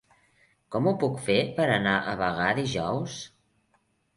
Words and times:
Com 0.75 0.87
ho 0.87 0.93
puc 1.03 1.19
fer 1.27 1.35
per 1.59 1.67
anar 1.75 1.93
a 2.01 2.17
Bagà 2.23 2.51
dijous? 2.63 3.21